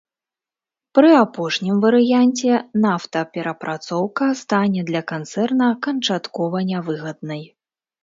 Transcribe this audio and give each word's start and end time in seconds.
Пры 0.97 1.11
апошнім 1.25 1.75
варыянце 1.83 2.51
нафтаперапрацоўка 2.87 4.25
стане 4.43 4.81
для 4.91 5.01
канцэрна 5.15 5.67
канчаткова 5.89 6.67
нявыгаднай. 6.75 7.51